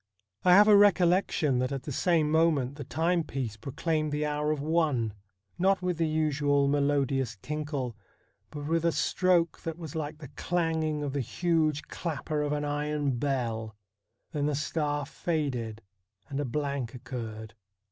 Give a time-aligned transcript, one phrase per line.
[0.43, 4.49] I have a recollection that at the same moment the time piece proclaimed the hour
[4.49, 5.13] of one,
[5.59, 9.59] not with the usual melodious 38 STORIES WEIRD AND WONDERFUL tinkle, but with a stroke
[9.61, 13.75] that was like the clanging of the huge clapper of an iron bell.
[14.31, 15.83] Then the star faded
[16.29, 17.53] and a blank occurred.